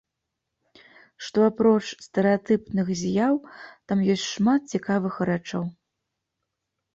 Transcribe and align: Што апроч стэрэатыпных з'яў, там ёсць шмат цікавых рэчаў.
Што 1.25 1.39
апроч 1.49 1.83
стэрэатыпных 2.05 2.87
з'яў, 3.03 3.35
там 3.93 3.97
ёсць 4.15 4.25
шмат 4.33 4.61
цікавых 4.79 5.15
рэчаў. 5.33 5.63